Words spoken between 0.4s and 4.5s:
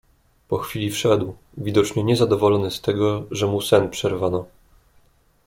"Po chwili wszedł, widocznie niezadowolony z tego, że mu sen przerwano."